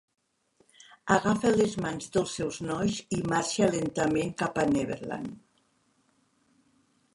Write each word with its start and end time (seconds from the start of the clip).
Agafa 1.15 1.51
les 1.57 1.75
mans 1.83 2.09
dels 2.15 2.33
seus 2.39 2.57
nois 2.69 2.97
i 3.19 3.21
marxa 3.35 3.69
lentament 3.77 4.35
cap 4.43 4.61
a 4.63 4.67
Neverland. 4.73 5.39